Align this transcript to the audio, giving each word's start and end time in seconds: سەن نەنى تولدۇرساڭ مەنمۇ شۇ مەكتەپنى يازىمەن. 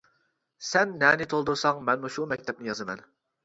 سەن 0.69 0.95
نەنى 1.03 1.29
تولدۇرساڭ 1.35 1.87
مەنمۇ 1.91 2.13
شۇ 2.19 2.29
مەكتەپنى 2.35 2.75
يازىمەن. 2.75 3.09